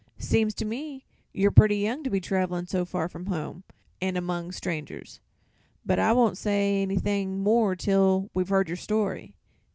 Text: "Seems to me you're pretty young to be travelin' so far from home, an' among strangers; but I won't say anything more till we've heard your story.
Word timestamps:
"Seems 0.17 0.55
to 0.55 0.65
me 0.65 1.05
you're 1.31 1.51
pretty 1.51 1.77
young 1.77 2.01
to 2.03 2.09
be 2.09 2.19
travelin' 2.19 2.65
so 2.65 2.85
far 2.85 3.07
from 3.07 3.27
home, 3.27 3.63
an' 4.01 4.17
among 4.17 4.51
strangers; 4.51 5.19
but 5.85 5.99
I 5.99 6.11
won't 6.11 6.39
say 6.39 6.81
anything 6.81 7.43
more 7.43 7.75
till 7.75 8.31
we've 8.33 8.49
heard 8.49 8.67
your 8.67 8.77
story. 8.77 9.35